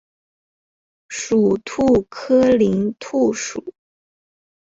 [1.09, 3.71] 属兔科林兔属。